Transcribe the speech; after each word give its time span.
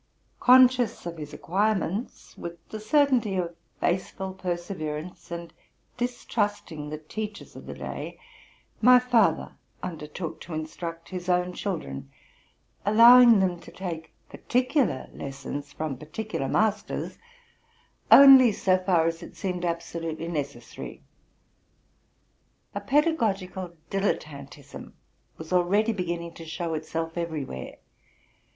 Conscious 0.39 1.05
of 1.05 1.19
his 1.19 1.31
acquirements, 1.31 2.35
with 2.35 2.67
the 2.69 2.79
certainty 2.79 3.35
of 3.35 3.55
faithful 3.79 4.33
perseverance, 4.33 5.29
and 5.29 5.53
distrusting 5.95 6.89
the 6.89 6.97
teachers 6.97 7.55
of 7.55 7.67
the 7.67 7.75
day, 7.75 8.17
my 8.81 8.97
father 8.97 9.51
undertook 9.83 10.41
to 10.41 10.55
instruct 10.55 11.09
his 11.09 11.29
own 11.29 11.53
children, 11.53 12.09
allowing 12.83 13.39
them 13.41 13.59
to 13.59 13.69
take 13.71 14.11
particular 14.27 15.07
lessons 15.13 15.71
from 15.71 15.95
particular 15.99 16.47
masters 16.47 17.19
only 18.09 18.51
so 18.51 18.79
far 18.79 19.05
as 19.05 19.19
seemed 19.37 19.61
abso 19.61 20.01
tutely 20.01 20.27
necessary. 20.27 21.03
A 22.73 22.81
pedagogical 22.81 23.77
dilettantism 23.91 24.93
was 25.37 25.53
already 25.53 25.93
beginning 25.93 26.33
to 26.33 26.43
show 26.47 26.73
itself 26.73 27.19
everywhere. 27.19 27.75